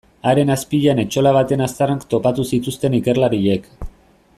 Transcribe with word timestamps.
Haren 0.29 0.51
azpian 0.53 1.01
etxola 1.03 1.33
baten 1.37 1.63
aztarnak 1.67 2.07
topatu 2.15 2.49
zituzten 2.55 2.97
ikerlariek. 3.03 3.71